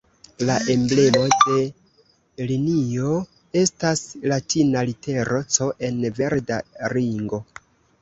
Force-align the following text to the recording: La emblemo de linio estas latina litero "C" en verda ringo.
La 0.49 0.53
emblemo 0.75 1.21
de 1.43 2.47
linio 2.53 3.13
estas 3.63 4.03
latina 4.35 4.87
litero 4.91 5.45
"C" 5.61 5.73
en 5.93 6.05
verda 6.23 6.63
ringo. 6.99 7.47